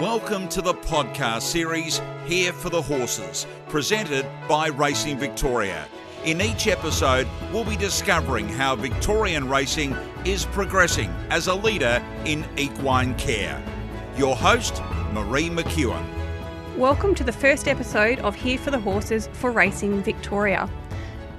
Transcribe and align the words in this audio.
Welcome 0.00 0.48
to 0.48 0.62
the 0.62 0.72
podcast 0.72 1.42
series 1.42 2.00
Here 2.24 2.54
for 2.54 2.70
the 2.70 2.80
Horses, 2.80 3.46
presented 3.68 4.24
by 4.48 4.68
Racing 4.68 5.18
Victoria. 5.18 5.86
In 6.24 6.40
each 6.40 6.68
episode, 6.68 7.28
we'll 7.52 7.66
be 7.66 7.76
discovering 7.76 8.48
how 8.48 8.76
Victorian 8.76 9.46
racing 9.46 9.94
is 10.24 10.46
progressing 10.46 11.10
as 11.28 11.48
a 11.48 11.54
leader 11.54 12.02
in 12.24 12.46
equine 12.56 13.14
care. 13.16 13.62
Your 14.16 14.34
host, 14.34 14.82
Marie 15.12 15.50
McEwen. 15.50 16.02
Welcome 16.78 17.14
to 17.16 17.22
the 17.22 17.30
first 17.30 17.68
episode 17.68 18.20
of 18.20 18.34
Here 18.34 18.56
for 18.56 18.70
the 18.70 18.80
Horses 18.80 19.28
for 19.34 19.50
Racing 19.50 20.02
Victoria. 20.02 20.70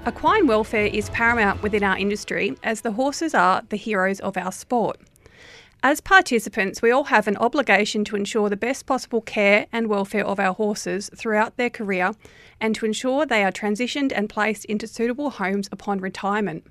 Equine 0.08 0.46
welfare 0.46 0.86
is 0.86 1.10
paramount 1.10 1.64
within 1.64 1.84
our 1.84 1.98
industry 1.98 2.56
as 2.62 2.82
the 2.82 2.92
horses 2.92 3.34
are 3.34 3.64
the 3.70 3.76
heroes 3.76 4.20
of 4.20 4.38
our 4.38 4.52
sport. 4.52 5.00
As 5.84 6.00
participants, 6.00 6.84
we 6.84 6.92
all 6.92 7.06
have 7.06 7.28
an 7.28 7.38
obligation 7.38 8.06
to 8.06 8.16
ensure 8.16 8.50
the 8.50 8.56
best 8.56 8.86
possible 8.86 9.20
care 9.20 9.66
and 9.72 9.88
welfare 9.88 10.24
of 10.24 10.40
our 10.40 10.54
horses 10.54 11.10
throughout 11.16 11.58
their 11.58 11.72
career 11.72 12.12
and 12.60 12.76
to 12.76 12.86
ensure 12.86 13.26
they 13.26 13.44
are 13.44 13.52
transitioned 13.52 14.12
and 14.16 14.30
placed 14.30 14.64
into 14.66 14.86
suitable 14.86 15.32
homes 15.32 15.68
upon 15.72 16.00
retirement. 16.00 16.68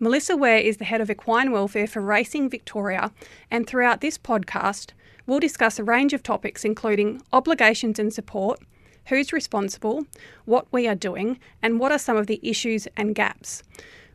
Melissa 0.00 0.36
Ware 0.36 0.58
is 0.58 0.78
the 0.78 0.84
head 0.84 1.00
of 1.00 1.12
equine 1.12 1.52
welfare 1.52 1.86
for 1.86 2.00
Racing 2.00 2.50
Victoria, 2.50 3.12
and 3.52 3.68
throughout 3.68 4.00
this 4.00 4.18
podcast, 4.18 4.90
we'll 5.28 5.38
discuss 5.38 5.78
a 5.78 5.84
range 5.84 6.12
of 6.12 6.24
topics 6.24 6.64
including 6.64 7.22
obligations 7.32 8.00
and 8.00 8.12
support, 8.12 8.58
who's 9.06 9.32
responsible, 9.32 10.06
what 10.44 10.66
we 10.72 10.88
are 10.88 10.96
doing, 10.96 11.38
and 11.62 11.78
what 11.78 11.92
are 11.92 11.98
some 11.98 12.16
of 12.16 12.26
the 12.26 12.40
issues 12.42 12.88
and 12.96 13.14
gaps. 13.14 13.62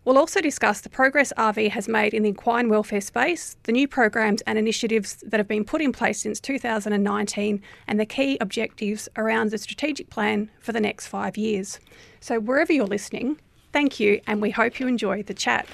We'll 0.09 0.17
also 0.17 0.41
discuss 0.41 0.81
the 0.81 0.89
progress 0.89 1.31
RV 1.37 1.69
has 1.69 1.87
made 1.87 2.15
in 2.15 2.23
the 2.23 2.29
equine 2.29 2.67
welfare 2.67 2.99
space, 2.99 3.55
the 3.61 3.71
new 3.71 3.87
programs 3.87 4.41
and 4.47 4.57
initiatives 4.57 5.23
that 5.27 5.39
have 5.39 5.47
been 5.47 5.63
put 5.63 5.83
in 5.83 5.91
place 5.91 6.19
since 6.19 6.39
2019, 6.39 7.61
and 7.85 7.99
the 7.99 8.07
key 8.07 8.35
objectives 8.41 9.07
around 9.17 9.51
the 9.51 9.59
strategic 9.59 10.09
plan 10.09 10.49
for 10.61 10.71
the 10.71 10.81
next 10.81 11.05
five 11.05 11.37
years. 11.37 11.79
So, 12.21 12.39
wherever 12.39 12.73
you're 12.73 12.87
listening, 12.87 13.39
thank 13.71 13.99
you, 13.99 14.19
and 14.25 14.41
we 14.41 14.49
hope 14.49 14.79
you 14.79 14.87
enjoy 14.87 15.21
the 15.21 15.35
chat. 15.35 15.67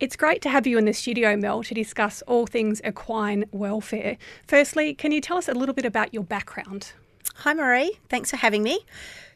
It's 0.00 0.16
great 0.16 0.40
to 0.40 0.48
have 0.48 0.66
you 0.66 0.78
in 0.78 0.86
the 0.86 0.94
studio, 0.94 1.36
Mel, 1.36 1.62
to 1.64 1.74
discuss 1.74 2.22
all 2.22 2.46
things 2.46 2.80
equine 2.86 3.44
welfare. 3.52 4.16
Firstly, 4.46 4.94
can 4.94 5.12
you 5.12 5.20
tell 5.20 5.36
us 5.36 5.46
a 5.46 5.52
little 5.52 5.74
bit 5.74 5.84
about 5.84 6.14
your 6.14 6.24
background? 6.24 6.94
Hi, 7.36 7.54
Marie. 7.54 7.98
Thanks 8.08 8.30
for 8.30 8.36
having 8.36 8.62
me. 8.62 8.80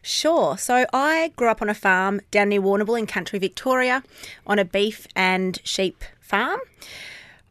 Sure. 0.02 0.58
So 0.58 0.86
I 0.92 1.33
grew 1.36 1.48
up 1.48 1.62
on 1.62 1.69
a 1.69 1.75
farm 1.75 2.20
down 2.33 2.48
near 2.48 2.61
Warrnambool 2.61 2.98
in 2.98 3.06
country 3.06 3.39
Victoria 3.39 4.02
on 4.47 4.58
a 4.58 4.64
beef 4.64 5.06
and 5.14 5.61
sheep 5.62 6.02
farm. 6.20 6.61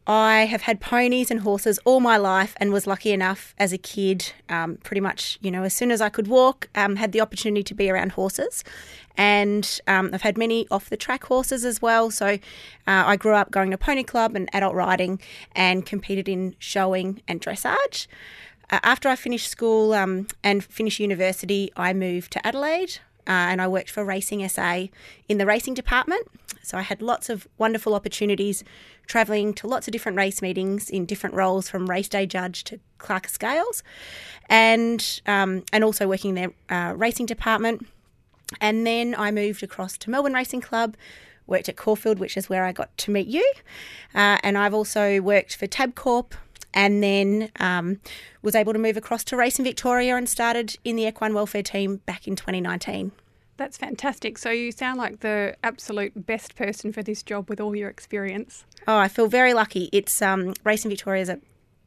I 0.07 0.45
have 0.45 0.63
had 0.63 0.81
ponies 0.81 1.29
and 1.31 1.41
horses 1.41 1.79
all 1.85 1.99
my 1.99 2.17
life 2.17 2.53
and 2.57 2.73
was 2.73 2.87
lucky 2.87 3.11
enough 3.11 3.53
as 3.59 3.71
a 3.71 3.77
kid, 3.77 4.33
um, 4.49 4.77
pretty 4.83 4.99
much, 4.99 5.37
you 5.41 5.51
know, 5.51 5.63
as 5.63 5.73
soon 5.73 5.91
as 5.91 6.01
I 6.01 6.09
could 6.09 6.27
walk, 6.27 6.67
um, 6.73 6.95
had 6.95 7.11
the 7.11 7.21
opportunity 7.21 7.63
to 7.63 7.73
be 7.75 7.89
around 7.89 8.13
horses. 8.13 8.63
And 9.15 9.79
um, 9.87 10.09
I've 10.11 10.23
had 10.23 10.37
many 10.37 10.67
off 10.71 10.89
the 10.89 10.97
track 10.97 11.23
horses 11.25 11.63
as 11.63 11.81
well. 11.81 12.09
So 12.09 12.25
uh, 12.27 12.37
I 12.85 13.15
grew 13.15 13.35
up 13.35 13.51
going 13.51 13.71
to 13.71 13.77
pony 13.77 14.03
club 14.03 14.35
and 14.35 14.49
adult 14.53 14.73
riding 14.73 15.21
and 15.55 15.85
competed 15.85 16.27
in 16.27 16.55
showing 16.57 17.21
and 17.27 17.39
dressage. 17.39 18.07
Uh, 18.71 18.79
after 18.83 19.09
I 19.09 19.15
finished 19.15 19.49
school 19.49 19.93
um, 19.93 20.27
and 20.43 20.63
finished 20.63 20.99
university, 20.99 21.71
I 21.75 21.93
moved 21.93 22.31
to 22.33 22.47
Adelaide 22.47 22.99
uh, 23.27 23.51
and 23.51 23.61
I 23.61 23.67
worked 23.67 23.89
for 23.89 24.05
Racing 24.05 24.47
SA 24.47 24.85
in 25.27 25.37
the 25.37 25.45
racing 25.45 25.73
department. 25.73 26.27
So 26.63 26.77
I 26.77 26.81
had 26.81 27.01
lots 27.01 27.29
of 27.29 27.47
wonderful 27.57 27.93
opportunities 27.93 28.63
travelling 29.07 29.53
to 29.55 29.67
lots 29.67 29.87
of 29.87 29.91
different 29.91 30.17
race 30.17 30.41
meetings 30.41 30.89
in 30.89 31.05
different 31.05 31.35
roles 31.35 31.69
from 31.69 31.89
race 31.89 32.07
day 32.07 32.25
judge 32.25 32.63
to 32.65 32.79
clerk 32.97 33.25
of 33.25 33.31
scales 33.31 33.83
and, 34.47 35.21
um, 35.25 35.63
and 35.73 35.83
also 35.83 36.07
working 36.07 36.29
in 36.29 36.35
their 36.35 36.51
uh, 36.69 36.93
racing 36.95 37.25
department. 37.25 37.85
And 38.59 38.85
then 38.85 39.15
I 39.17 39.31
moved 39.31 39.63
across 39.63 39.97
to 39.99 40.09
Melbourne 40.09 40.33
Racing 40.33 40.61
Club, 40.61 40.95
worked 41.47 41.67
at 41.67 41.75
Caulfield, 41.75 42.19
which 42.19 42.37
is 42.37 42.49
where 42.49 42.63
I 42.63 42.71
got 42.71 42.95
to 42.99 43.11
meet 43.11 43.27
you. 43.27 43.49
Uh, 44.13 44.37
and 44.43 44.57
I've 44.57 44.73
also 44.73 45.19
worked 45.19 45.55
for 45.55 45.67
Tabcorp, 45.67 46.33
and 46.73 47.03
then 47.03 47.51
um, 47.59 47.99
was 48.41 48.55
able 48.55 48.73
to 48.73 48.79
move 48.79 48.97
across 48.97 49.23
to 49.25 49.37
Racing 49.37 49.65
Victoria 49.65 50.15
and 50.15 50.27
started 50.27 50.77
in 50.83 50.95
the 50.95 51.05
equine 51.05 51.33
welfare 51.33 51.63
team 51.63 51.97
back 52.05 52.27
in 52.27 52.35
2019. 52.35 53.11
That's 53.57 53.77
fantastic. 53.77 54.37
So 54.37 54.49
you 54.49 54.71
sound 54.71 54.97
like 54.97 55.19
the 55.19 55.55
absolute 55.63 56.25
best 56.25 56.55
person 56.55 56.91
for 56.91 57.03
this 57.03 57.21
job 57.21 57.49
with 57.49 57.59
all 57.61 57.75
your 57.75 57.89
experience. 57.89 58.65
Oh, 58.87 58.97
I 58.97 59.07
feel 59.07 59.27
very 59.27 59.53
lucky. 59.53 59.89
It's 59.91 60.21
um, 60.21 60.53
Racing 60.63 60.89
Victoria 60.89 61.21
is 61.21 61.29
a 61.29 61.39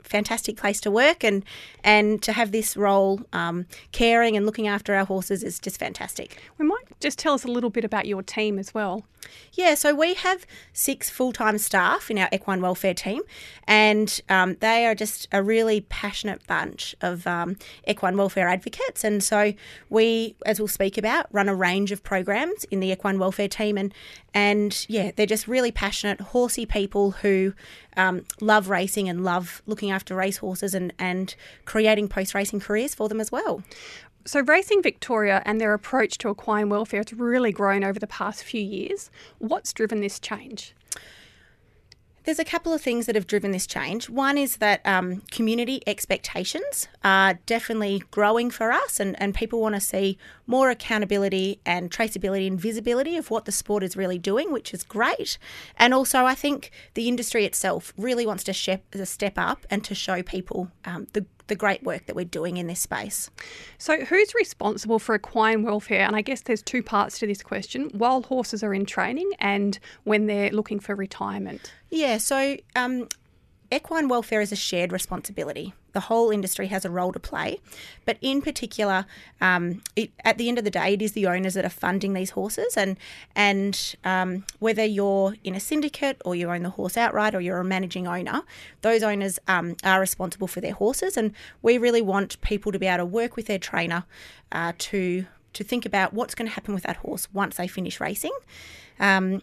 fantastic 0.05 0.57
place 0.57 0.81
to 0.83 0.91
work 0.91 1.25
and 1.25 1.45
and 1.83 2.23
to 2.23 2.33
have 2.33 2.53
this 2.53 2.77
role 2.77 3.21
um, 3.33 3.67
caring 3.91 4.37
and 4.37 4.47
looking 4.47 4.69
after 4.69 4.95
our 4.95 5.05
horses 5.05 5.43
is 5.43 5.59
just 5.59 5.79
fantastic. 5.79 6.39
We 6.59 6.67
might 6.67 6.84
just 7.01 7.19
tell 7.19 7.35
us 7.35 7.45
a 7.45 7.49
little 7.49 7.71
bit 7.71 7.85
about 7.85 8.07
your 8.07 8.23
team 8.23 8.59
as 8.59 8.75
well. 8.75 9.05
Yeah, 9.53 9.75
so 9.75 9.95
we 9.95 10.15
have 10.15 10.47
six 10.73 11.09
full 11.09 11.33
time 11.33 11.59
staff 11.59 12.11
in 12.11 12.19
our 12.19 12.29
equine 12.33 12.61
welfare 12.61 12.95
team, 12.95 13.23
and 13.67 14.21
um, 14.29 14.57
they 14.61 14.87
are 14.87 14.95
just 14.95 15.29
a 15.33 15.43
really 15.43 15.83
passionate 15.83 16.47
bunch 16.47 16.95
of 17.01 17.27
um, 17.27 17.57
equine 17.87 18.17
welfare 18.17 18.49
advocates. 18.49 19.05
And 19.05 19.23
so 19.23 19.53
we, 19.89 20.37
as 20.45 20.59
we'll 20.59 20.69
speak 20.69 20.99
about, 20.99 21.27
run 21.33 21.49
a 21.49 21.55
range 21.55 21.93
of 21.93 22.03
programs 22.03 22.65
in 22.65 22.81
the 22.81 22.91
equine 22.91 23.19
welfare 23.19 23.49
team, 23.49 23.79
and 23.79 23.95
and 24.33 24.85
yeah, 24.89 25.13
they're 25.15 25.27
just 25.27 25.47
really 25.47 25.71
passionate, 25.71 26.21
horsey 26.21 26.67
people 26.67 27.13
who 27.13 27.55
um, 27.97 28.25
love 28.41 28.69
racing 28.69 29.09
and 29.09 29.25
love 29.25 29.63
looking 29.67 29.91
after 29.91 30.15
racehorses 30.15 30.75
and 30.75 30.93
and 30.99 31.35
creating 31.65 32.09
post 32.09 32.35
racing 32.35 32.61
careers 32.61 32.95
for 32.95 33.09
them 33.09 33.21
as 33.21 33.31
well. 33.31 33.63
So, 34.27 34.41
Racing 34.41 34.83
Victoria 34.83 35.43
and 35.45 35.61
their 35.61 35.75
approach 35.75 36.17
to 36.19 36.31
equine 36.31 36.71
welfare 36.71 37.03
has 37.07 37.13
really 37.13 37.53
grown 37.53 37.85
over 37.85 37.99
the 37.99 38.07
past 38.07 38.43
few 38.43 38.63
years. 38.63 39.11
What's 39.39 39.73
driven 39.75 40.01
this 40.01 40.19
change? 40.19 40.75
There's 42.25 42.39
a 42.39 42.45
couple 42.45 42.73
of 42.73 42.81
things 42.81 43.05
that 43.05 43.17
have 43.17 43.27
driven 43.27 43.51
this 43.51 43.67
change. 43.67 44.09
One 44.09 44.39
is 44.39 44.57
that 44.57 44.81
um, 44.87 45.21
community 45.31 45.83
expectations 45.87 46.89
are 47.05 47.35
definitely 47.45 48.03
growing 48.11 48.51
for 48.51 48.73
us, 48.73 48.99
and, 48.99 49.15
and 49.21 49.35
people 49.35 49.61
want 49.61 49.75
to 49.75 49.81
see 49.81 50.17
more 50.47 50.71
accountability 50.71 51.61
and 51.67 51.91
traceability 51.91 52.47
and 52.47 52.59
visibility 52.59 53.19
of 53.19 53.31
what 53.31 53.45
the 53.45 53.53
sport 53.53 53.83
is 53.83 53.95
really 53.95 54.19
doing, 54.19 54.53
which 54.53 54.73
is 54.73 54.83
great. 54.85 55.37
And 55.77 55.93
also, 55.93 56.25
I 56.25 56.35
think 56.35 56.71
the 56.95 57.09
industry 57.09 57.45
itself 57.45 57.93
really 57.99 58.25
wants 58.25 58.45
to 58.45 58.55
step 58.55 59.35
up 59.37 59.67
and 59.69 59.85
to 59.85 59.95
show 59.95 60.23
people 60.23 60.71
um, 60.87 61.09
the 61.13 61.27
the 61.47 61.55
great 61.55 61.83
work 61.83 62.07
that 62.07 62.17
we're 62.17 62.25
doing 62.25 62.57
in 62.57 62.67
this 62.67 62.81
space. 62.81 63.31
So, 63.79 64.05
who's 64.05 64.35
responsible 64.35 64.99
for 64.99 65.15
equine 65.15 65.63
welfare? 65.63 66.07
And 66.07 66.17
I 66.17 66.23
guess 66.23 66.43
there's 66.43 66.63
two 66.63 66.83
parts 66.83 67.19
to 67.19 67.27
this 67.27 67.43
question 67.43 67.91
while 67.93 68.23
horses 68.23 68.63
are 68.63 68.75
in 68.75 68.87
training 68.87 69.31
and 69.39 69.79
when 70.05 70.27
they're 70.27 70.51
looking 70.51 70.81
for 70.81 70.95
retirement. 70.95 71.73
Yeah, 71.91 72.19
so 72.19 72.57
um, 72.77 73.09
equine 73.75 74.09
welfare 74.09 74.41
is 74.41 74.53
a 74.53 74.57
shared 74.57 74.93
responsibility. 74.93 75.75
The 75.93 76.01
whole 76.01 76.31
industry 76.31 76.67
has 76.69 76.85
a 76.85 76.91
role 76.91 77.13
to 77.13 77.21
play, 77.21 77.61
but 78.05 78.19
in 78.21 78.43
particular, 78.43 79.07
um, 79.41 79.83
it, 79.95 80.11
at 80.25 80.39
the 80.39 80.49
end 80.49 80.59
of 80.59 80.65
the 80.65 80.71
day, 80.71 80.95
it 80.95 81.03
is 81.03 81.13
the 81.13 81.27
owners 81.27 81.55
that 81.55 81.65
are 81.65 81.69
funding 81.69 82.13
these 82.15 82.31
horses, 82.31 82.77
and 82.77 82.97
and 83.37 83.95
um, 84.05 84.45
whether 84.59 84.85
you're 84.85 85.35
in 85.45 85.55
a 85.55 85.61
syndicate 85.61 86.21
or 86.25 86.35
you 86.35 86.51
own 86.51 86.63
the 86.63 86.71
horse 86.71 86.97
outright 86.97 87.35
or 87.35 87.41
you're 87.41 87.61
a 87.61 87.65
managing 87.65 88.07
owner, 88.07 88.43
those 88.83 89.03
owners 89.03 89.39
um, 89.47 89.77
are 89.85 90.01
responsible 90.01 90.49
for 90.49 90.61
their 90.61 90.75
horses, 90.75 91.17
and 91.17 91.33
we 91.63 91.79
really 91.79 92.03
want 92.03 92.41
people 92.41 92.73
to 92.73 92.79
be 92.79 92.87
able 92.87 92.99
to 92.99 93.07
work 93.07 93.37
with 93.37 93.47
their 93.47 93.59
trainer 93.59 94.05
uh, 94.53 94.73
to 94.79 95.27
to 95.53 95.65
think 95.65 95.87
about 95.87 96.13
what's 96.13 96.35
going 96.35 96.49
to 96.49 96.55
happen 96.55 96.75
with 96.75 96.83
that 96.83 96.97
horse 96.97 97.29
once 97.33 97.57
they 97.57 97.69
finish 97.69 98.01
racing. 98.01 98.33
Um, 99.01 99.41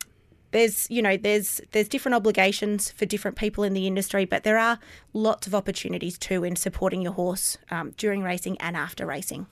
there's 0.52 0.90
you 0.90 1.02
know 1.02 1.18
there's 1.18 1.62
there's 1.72 1.88
different 1.88 2.16
obligations 2.16 2.92
for 2.92 3.06
different 3.06 3.38
people 3.38 3.64
in 3.64 3.74
the 3.74 3.88
industry, 3.88 4.26
but 4.26 4.44
there 4.44 4.58
are 4.58 4.80
lots 5.14 5.48
of 5.48 5.56
opportunities 5.56 6.18
too 6.18 6.44
in 6.44 6.56
supporting 6.56 7.02
your 7.02 7.14
horse 7.14 7.58
um, 7.70 7.92
during 7.98 8.22
racing 8.22 8.58
and 8.60 8.78
after 8.78 9.06
racing. 9.06 9.48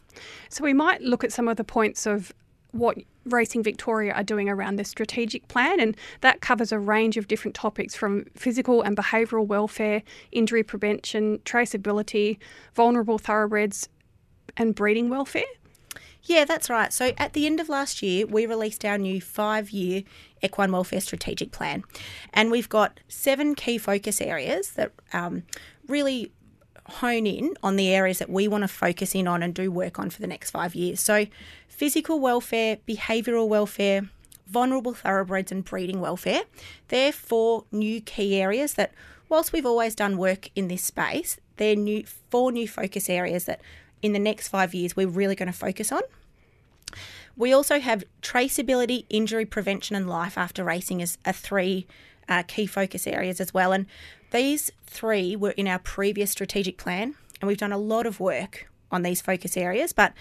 So 0.50 0.64
we 0.64 0.74
might 0.74 1.02
look 1.02 1.24
at 1.24 1.32
some 1.32 1.48
of 1.48 1.58
the 1.58 1.64
points 1.64 2.06
of 2.06 2.34
what 2.72 2.98
Racing 3.26 3.64
Victoria 3.64 4.14
are 4.14 4.24
doing 4.24 4.50
around 4.50 4.76
the 4.76 4.84
strategic 4.84 5.48
plan, 5.48 5.80
and 5.80 5.98
that 6.22 6.42
covers 6.42 6.72
a 6.72 6.80
range 6.80 7.18
of 7.18 7.28
different 7.28 7.56
topics 7.56 7.96
from 7.96 8.26
physical 8.36 8.82
and 8.82 8.96
behavioural 8.96 9.46
welfare, 9.46 10.04
injury 10.32 10.64
prevention, 10.64 11.40
traceability, 11.40 12.38
vulnerable 12.74 13.18
thoroughbreds, 13.18 13.90
and 14.58 14.76
breeding 14.76 15.10
welfare. 15.10 15.44
Yeah, 16.30 16.46
that's 16.46 16.70
right. 16.70 16.94
So 16.94 17.12
at 17.18 17.34
the 17.34 17.48
end 17.48 17.60
of 17.60 17.70
last 17.70 18.04
year, 18.04 18.28
we 18.28 18.46
released 18.46 18.86
our 18.86 19.00
new 19.00 19.20
five 19.20 19.72
year 19.72 20.04
equine 20.44 20.72
welfare 20.72 21.02
strategic 21.02 21.52
plan. 21.52 21.84
And 22.32 22.52
we've 22.52 22.70
got 22.70 23.00
seven 23.08 23.56
key 23.56 23.80
focus 23.80 24.22
areas 24.22 24.74
that 24.74 24.92
um, 25.12 25.42
really 25.88 26.32
hone 26.86 27.26
in 27.26 27.56
on 27.64 27.78
the 27.78 27.92
areas 27.92 28.20
that 28.20 28.30
we 28.30 28.48
want 28.48 28.64
to 28.64 28.68
focus 28.68 29.16
in 29.16 29.28
on 29.28 29.42
and 29.42 29.56
do 29.56 29.72
work 29.72 29.98
on 29.98 30.12
for 30.12 30.22
the 30.22 30.28
next 30.28 30.52
five 30.52 30.76
years. 30.76 31.00
So, 31.00 31.26
physical 31.68 32.20
welfare, 32.20 32.78
behavioural 32.88 33.48
welfare, 33.48 34.08
vulnerable 34.48 34.94
thoroughbreds, 34.94 35.52
and 35.52 35.66
breeding 35.66 36.00
welfare. 36.00 36.44
They're 36.90 37.12
four 37.12 37.66
new 37.72 38.02
key 38.02 38.40
areas 38.40 38.76
that 38.76 38.94
whilst 39.30 39.52
we've 39.52 39.66
always 39.66 39.96
done 39.96 40.16
work 40.16 40.52
in 40.56 40.68
this 40.68 40.84
space, 40.84 41.38
they're 41.58 41.76
new 41.76 42.04
four 42.30 42.52
new 42.52 42.68
focus 42.68 43.10
areas 43.10 43.46
that 43.46 43.62
in 44.04 44.14
the 44.14 44.20
next 44.20 44.50
five 44.50 44.76
years 44.76 44.96
we're 44.96 45.08
really 45.08 45.34
going 45.34 45.52
to 45.52 45.58
focus 45.58 45.92
on. 45.92 46.04
We 47.36 47.54
also 47.54 47.80
have 47.80 48.04
traceability, 48.22 49.06
injury 49.10 49.46
prevention, 49.46 49.96
and 49.96 50.10
life 50.10 50.38
after 50.38 50.64
racing 50.64 51.02
as 51.02 51.18
are 51.26 51.34
three 51.34 51.88
uh, 52.28 52.44
key 52.48 52.66
focus 52.66 53.08
areas 53.08 53.40
as 53.40 53.54
well. 53.54 53.72
And 53.72 53.86
these 54.32 54.72
three 54.86 55.36
were 55.36 55.52
in 55.52 55.68
our 55.68 55.80
previous 55.80 56.32
strategic 56.32 56.78
plan, 56.78 57.16
and 57.42 57.48
we've 57.48 57.58
done 57.58 57.72
a 57.72 57.78
lot 57.78 58.06
of 58.06 58.20
work 58.20 58.70
on 58.92 59.04
these 59.04 59.22
focus 59.22 59.58
areas, 59.58 59.94
but 59.94 60.14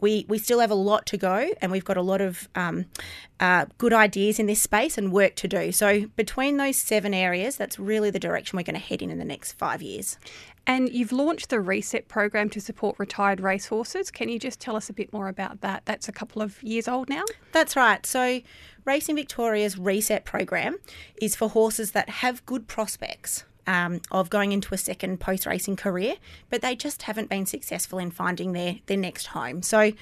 we, 0.00 0.26
we 0.28 0.38
still 0.38 0.60
have 0.60 0.70
a 0.70 0.76
lot 0.76 1.06
to 1.06 1.16
go 1.16 1.50
and 1.60 1.72
we've 1.72 1.84
got 1.84 1.96
a 1.96 2.02
lot 2.02 2.20
of 2.20 2.48
um, 2.54 2.86
uh, 3.40 3.66
good 3.78 3.92
ideas 3.92 4.38
in 4.38 4.46
this 4.46 4.60
space 4.60 4.98
and 4.98 5.12
work 5.12 5.34
to 5.36 5.48
do. 5.48 5.72
So, 5.72 6.06
between 6.16 6.56
those 6.56 6.76
seven 6.76 7.14
areas, 7.14 7.56
that's 7.56 7.78
really 7.78 8.10
the 8.10 8.18
direction 8.18 8.56
we're 8.56 8.64
going 8.64 8.74
to 8.74 8.80
head 8.80 9.02
in 9.02 9.10
in 9.10 9.18
the 9.18 9.24
next 9.24 9.52
five 9.52 9.80
years. 9.80 10.18
And 10.66 10.90
you've 10.90 11.12
launched 11.12 11.50
the 11.50 11.60
Reset 11.60 12.08
program 12.08 12.48
to 12.50 12.60
support 12.60 12.96
retired 12.98 13.40
racehorses. 13.40 14.10
Can 14.10 14.28
you 14.28 14.38
just 14.38 14.60
tell 14.60 14.76
us 14.76 14.88
a 14.88 14.94
bit 14.94 15.12
more 15.12 15.28
about 15.28 15.60
that? 15.60 15.84
That's 15.84 16.08
a 16.08 16.12
couple 16.12 16.40
of 16.42 16.62
years 16.62 16.88
old 16.88 17.08
now. 17.08 17.24
That's 17.52 17.76
right. 17.76 18.04
So, 18.04 18.40
Racing 18.84 19.16
Victoria's 19.16 19.78
Reset 19.78 20.24
program 20.24 20.76
is 21.20 21.34
for 21.34 21.48
horses 21.48 21.92
that 21.92 22.08
have 22.08 22.44
good 22.44 22.68
prospects 22.68 23.44
um, 23.66 24.00
of 24.10 24.30
going 24.30 24.52
into 24.52 24.74
a 24.74 24.78
second 24.78 25.20
post 25.20 25.46
racing 25.46 25.76
career, 25.76 26.14
but 26.50 26.62
they 26.62 26.76
just 26.76 27.02
haven't 27.02 27.28
been 27.28 27.46
successful 27.46 27.98
in 27.98 28.10
finding 28.10 28.52
their, 28.52 28.76
their 28.86 28.96
next 28.96 29.26
home. 29.28 29.62
So 29.62 29.92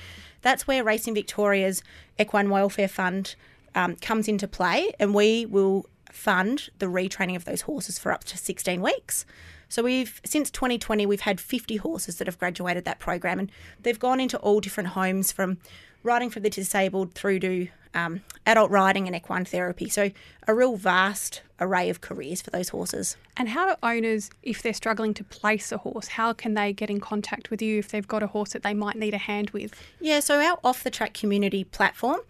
that's 0.43 0.67
where 0.67 0.83
Racing 0.85 1.15
Victoria's 1.15 1.83
Equine 2.19 2.51
Welfare 2.51 2.89
Fund 2.89 3.35
um, 3.75 3.97
comes 3.97 4.29
into 4.29 4.49
play, 4.49 4.93
and 4.99 5.15
we 5.15 5.47
will 5.47 5.87
fund 6.11 6.69
the 6.79 6.87
retraining 6.87 7.37
of 7.37 7.45
those 7.45 7.63
horses 7.63 7.99
for 7.99 8.13
up 8.13 8.25
to 8.25 8.37
16 8.37 8.83
weeks. 8.83 9.25
So 9.69 9.83
we've 9.83 10.21
since 10.23 10.51
2020 10.51 11.07
we've 11.07 11.23
had 11.23 11.41
50 11.41 11.77
horses 11.77 12.19
that 12.19 12.27
have 12.27 12.39
graduated 12.39 12.85
that 12.85 12.99
program 12.99 13.39
and 13.39 13.51
they've 13.81 13.99
gone 13.99 14.21
into 14.21 14.37
all 14.39 14.61
different 14.61 14.91
homes 14.91 15.33
from 15.33 15.57
riding 16.03 16.29
for 16.29 16.41
the 16.41 16.51
disabled 16.51 17.15
through 17.15 17.39
to 17.41 17.69
um, 17.95 18.23
adult 18.47 18.71
riding 18.71 19.07
and 19.07 19.17
equine 19.17 19.45
therapy. 19.45 19.89
So, 19.89 20.11
a 20.47 20.55
real 20.55 20.77
vast 20.77 21.43
array 21.61 21.89
of 21.89 22.01
careers 22.01 22.43
for 22.43 22.51
those 22.51 22.71
horses. 22.71 23.17
And 23.37 23.51
how 23.51 23.69
do 23.69 23.77
owners, 23.83 24.31
if 24.43 24.63
they're 24.63 24.75
struggling 24.75 25.15
to 25.15 25.25
place 25.25 25.71
a 25.71 25.79
horse, 25.79 26.09
how 26.09 26.33
can 26.33 26.55
they 26.55 26.73
get 26.73 26.91
in 26.91 27.01
contact 27.01 27.51
with 27.51 27.63
you 27.63 27.79
if 27.79 27.89
they've 27.89 28.07
got 28.07 28.23
a 28.23 28.27
horse 28.27 28.53
that 28.53 28.63
they 28.63 28.75
might 28.75 28.97
need 28.97 29.15
a 29.15 29.19
hand 29.19 29.51
with? 29.51 29.75
Yeah, 30.01 30.21
so 30.21 30.41
our 30.41 30.59
off 30.65 30.83
the 30.83 30.91
track 30.91 31.15
community 31.15 31.65
platform. 31.65 32.21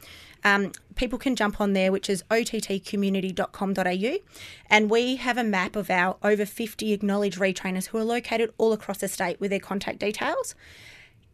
Um, 0.45 0.73
people 0.97 1.19
can 1.19 1.37
jump 1.37 1.61
on 1.61 1.73
there, 1.73 1.93
which 1.93 2.11
is 2.11 2.25
ottcommunity.com.au, 2.31 4.19
and 4.69 4.91
we 4.91 5.17
have 5.17 5.39
a 5.39 5.45
map 5.45 5.77
of 5.77 5.89
our 5.89 6.17
over 6.23 6.45
50 6.45 6.93
acknowledged 6.93 7.39
retrainers 7.39 7.87
who 7.87 7.99
are 7.99 8.05
located 8.05 8.53
all 8.59 8.73
across 8.73 8.99
the 8.99 9.09
state 9.09 9.41
with 9.41 9.51
their 9.51 9.61
contact 9.61 10.01
details. 10.01 10.55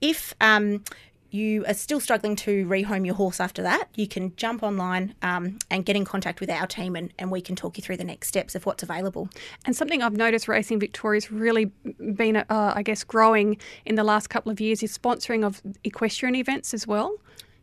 If 0.01 0.35
um, 0.41 0.85
you 1.31 1.65
are 1.67 1.75
still 1.75 2.01
struggling 2.01 2.37
to 2.37 2.65
rehome 2.67 3.05
your 3.05 3.15
horse 3.15 3.41
after 3.41 3.63
that, 3.63 3.89
you 3.95 4.09
can 4.09 4.35
jump 4.37 4.63
online 4.63 5.15
um, 5.23 5.59
and 5.71 5.85
get 5.85 5.97
in 5.97 6.05
contact 6.05 6.41
with 6.41 6.51
our 6.51 6.67
team 6.67 6.97
and, 6.97 7.13
and 7.19 7.31
we 7.31 7.41
can 7.41 7.55
talk 7.55 7.77
you 7.77 7.83
through 7.83 7.99
the 7.99 8.05
next 8.05 8.29
steps 8.29 8.55
of 8.55 8.65
what's 8.65 8.83
available. 8.83 9.29
And 9.65 9.77
something 9.77 10.03
I've 10.03 10.17
noticed 10.17 10.49
Racing 10.49 10.81
Victoria's 10.81 11.31
really 11.31 11.67
been, 12.15 12.37
uh, 12.37 12.45
I 12.75 12.83
guess, 12.83 13.05
growing 13.05 13.59
in 13.85 13.97
the 13.97 14.05
last 14.05 14.29
couple 14.29 14.51
of 14.51 14.61
years 14.61 14.83
is 14.83 14.97
sponsoring 14.97 15.45
of 15.45 15.61
equestrian 15.85 16.35
events 16.35 16.73
as 16.73 16.87
well. 16.87 17.17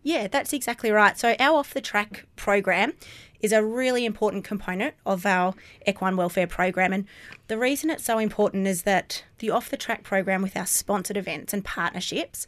Yeah, 0.03 0.27
that's 0.27 0.53
exactly 0.53 0.91
right. 0.91 1.17
So, 1.17 1.35
our 1.39 1.57
off 1.57 1.73
the 1.73 1.81
track 1.81 2.27
program 2.35 2.93
is 3.39 3.51
a 3.51 3.65
really 3.65 4.05
important 4.05 4.43
component 4.43 4.93
of 5.03 5.25
our 5.25 5.55
equine 5.87 6.15
welfare 6.15 6.45
program. 6.45 6.93
And 6.93 7.05
the 7.47 7.57
reason 7.57 7.89
it's 7.89 8.03
so 8.03 8.19
important 8.19 8.67
is 8.67 8.83
that 8.83 9.23
the 9.39 9.49
off 9.49 9.69
the 9.69 9.77
track 9.77 10.03
program 10.03 10.43
with 10.43 10.55
our 10.55 10.67
sponsored 10.67 11.17
events 11.17 11.53
and 11.53 11.65
partnerships 11.65 12.45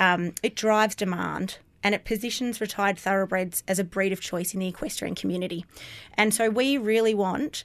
um, 0.00 0.34
it 0.42 0.56
drives 0.56 0.96
demand 0.96 1.58
and 1.82 1.94
it 1.94 2.04
positions 2.04 2.60
retired 2.60 2.98
thoroughbreds 2.98 3.62
as 3.68 3.78
a 3.78 3.84
breed 3.84 4.12
of 4.12 4.20
choice 4.20 4.52
in 4.52 4.60
the 4.60 4.68
equestrian 4.68 5.14
community. 5.14 5.64
And 6.14 6.34
so 6.34 6.50
we 6.50 6.76
really 6.76 7.14
want 7.14 7.64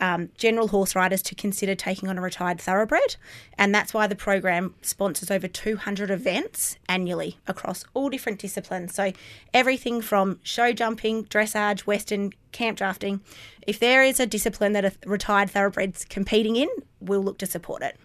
um, 0.00 0.30
general 0.36 0.68
horse 0.68 0.94
riders 0.94 1.22
to 1.22 1.34
consider 1.34 1.74
taking 1.74 2.08
on 2.08 2.16
a 2.16 2.22
retired 2.22 2.58
thoroughbred, 2.58 3.16
and 3.58 3.74
that's 3.74 3.92
why 3.92 4.06
the 4.06 4.16
program 4.16 4.74
sponsors 4.80 5.30
over 5.30 5.46
200 5.46 6.10
events 6.10 6.78
annually 6.88 7.38
across 7.46 7.84
all 7.92 8.08
different 8.08 8.38
disciplines. 8.38 8.94
So, 8.94 9.12
everything 9.52 10.00
from 10.00 10.40
show 10.42 10.72
jumping, 10.72 11.26
dressage, 11.26 11.80
western, 11.80 12.32
camp 12.52 12.78
drafting. 12.78 13.20
If 13.66 13.78
there 13.78 14.02
is 14.02 14.18
a 14.18 14.26
discipline 14.26 14.72
that 14.72 14.86
a 14.86 14.92
retired 15.04 15.50
thoroughbred's 15.50 16.06
competing 16.06 16.56
in, 16.56 16.68
we'll 17.00 17.22
look 17.22 17.38
to 17.38 17.46
support 17.46 17.82
it. 17.82 17.96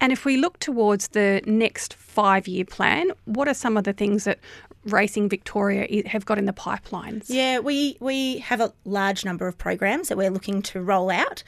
And 0.00 0.12
if 0.12 0.24
we 0.24 0.36
look 0.36 0.58
towards 0.58 1.08
the 1.08 1.42
next 1.46 1.94
five 1.94 2.46
year 2.46 2.64
plan, 2.64 3.10
what 3.24 3.48
are 3.48 3.54
some 3.54 3.76
of 3.76 3.84
the 3.84 3.92
things 3.92 4.24
that 4.24 4.38
Racing 4.84 5.28
Victoria 5.28 6.02
have 6.06 6.24
got 6.24 6.38
in 6.38 6.44
the 6.44 6.52
pipelines? 6.52 7.24
Yeah, 7.28 7.58
we, 7.58 7.96
we 8.00 8.38
have 8.38 8.60
a 8.60 8.72
large 8.84 9.24
number 9.24 9.48
of 9.48 9.58
programs 9.58 10.08
that 10.08 10.16
we're 10.16 10.30
looking 10.30 10.62
to 10.62 10.80
roll 10.80 11.10
out. 11.10 11.42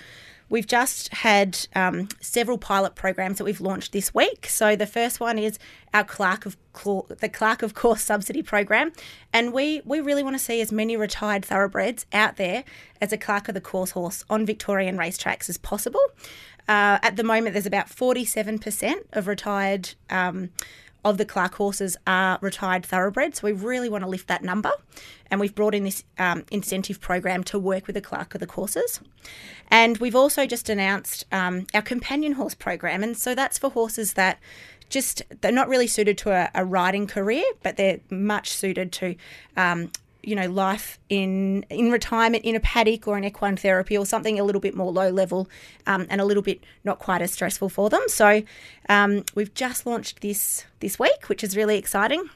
We've 0.50 0.66
just 0.66 1.12
had 1.12 1.58
um, 1.74 2.08
several 2.20 2.58
pilot 2.58 2.94
programs 2.94 3.38
that 3.38 3.44
we've 3.44 3.60
launched 3.60 3.92
this 3.92 4.14
week. 4.14 4.46
So 4.46 4.76
the 4.76 4.86
first 4.86 5.20
one 5.20 5.38
is 5.38 5.58
our 5.92 6.04
Clerk 6.04 6.46
of 6.46 6.56
the 6.74 7.28
Clerk 7.32 7.62
of 7.62 7.74
Course 7.74 8.02
subsidy 8.02 8.42
program, 8.42 8.92
and 9.32 9.52
we 9.52 9.82
we 9.84 10.00
really 10.00 10.22
want 10.22 10.36
to 10.36 10.42
see 10.42 10.60
as 10.60 10.70
many 10.70 10.96
retired 10.96 11.44
thoroughbreds 11.44 12.06
out 12.12 12.36
there 12.36 12.64
as 13.00 13.12
a 13.12 13.18
Clerk 13.18 13.48
of 13.48 13.54
the 13.54 13.60
Course 13.60 13.90
horse 13.90 14.24
on 14.30 14.46
Victorian 14.46 14.96
racetracks 14.96 15.48
as 15.48 15.58
possible. 15.58 16.04
Uh, 16.68 16.98
at 17.02 17.16
the 17.16 17.24
moment, 17.24 17.54
there's 17.54 17.66
about 17.66 17.88
47% 17.88 18.94
of 19.12 19.26
retired. 19.26 19.94
Um, 20.10 20.50
of 21.04 21.18
the 21.18 21.24
Clerk 21.24 21.54
horses 21.54 21.96
are 22.06 22.38
retired 22.40 22.84
thoroughbreds. 22.84 23.40
So 23.40 23.46
we 23.46 23.52
really 23.52 23.88
want 23.88 24.04
to 24.04 24.10
lift 24.10 24.28
that 24.28 24.42
number. 24.42 24.70
And 25.30 25.40
we've 25.40 25.54
brought 25.54 25.74
in 25.74 25.84
this 25.84 26.04
um, 26.18 26.44
incentive 26.50 27.00
program 27.00 27.44
to 27.44 27.58
work 27.58 27.86
with 27.86 27.94
the 27.94 28.00
Clerk 28.00 28.34
of 28.34 28.40
the 28.40 28.46
courses. 28.46 29.00
And 29.68 29.98
we've 29.98 30.16
also 30.16 30.46
just 30.46 30.68
announced 30.68 31.24
um, 31.30 31.66
our 31.74 31.82
companion 31.82 32.32
horse 32.32 32.54
program. 32.54 33.02
And 33.02 33.16
so 33.16 33.34
that's 33.34 33.58
for 33.58 33.70
horses 33.70 34.14
that 34.14 34.38
just 34.88 35.22
they're 35.40 35.52
not 35.52 35.68
really 35.68 35.86
suited 35.86 36.16
to 36.18 36.30
a, 36.30 36.50
a 36.54 36.64
riding 36.64 37.06
career, 37.06 37.44
but 37.62 37.76
they're 37.76 38.00
much 38.10 38.50
suited 38.50 38.90
to 38.92 39.14
um, 39.56 39.92
you 40.28 40.36
know 40.36 40.46
life 40.46 40.98
in 41.08 41.64
in 41.70 41.90
retirement 41.90 42.44
in 42.44 42.54
a 42.54 42.60
paddock 42.60 43.08
or 43.08 43.16
in 43.16 43.24
equine 43.24 43.56
therapy 43.56 43.96
or 43.96 44.04
something 44.04 44.38
a 44.38 44.44
little 44.44 44.60
bit 44.60 44.74
more 44.74 44.92
low 44.92 45.08
level 45.08 45.48
um, 45.86 46.06
and 46.10 46.20
a 46.20 46.24
little 46.24 46.42
bit 46.42 46.60
not 46.84 46.98
quite 46.98 47.22
as 47.22 47.32
stressful 47.32 47.70
for 47.70 47.88
them. 47.88 48.02
So 48.08 48.42
um, 48.90 49.24
we've 49.34 49.54
just 49.54 49.86
launched 49.86 50.20
this 50.20 50.66
this 50.80 50.98
week, 50.98 51.28
which 51.30 51.42
is 51.42 51.56
really 51.56 51.78
exciting. 51.78 52.28